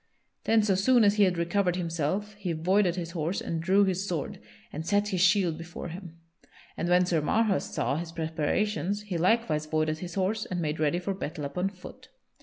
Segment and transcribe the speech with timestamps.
[0.45, 4.07] Then so soon as he had recovered himself he voided his horse and drew his
[4.07, 4.39] sword
[4.73, 6.17] and set his shield before him;
[6.75, 10.97] and when Sir Marhaus saw his preparations, he likewise voided his horse and made ready
[10.97, 12.07] for battle upon foot.